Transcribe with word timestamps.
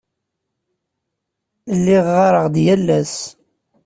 Lliɣ 1.77 2.05
ɣɣareɣ-d 2.15 2.55
yal 2.65 2.87
ass. 2.99 3.15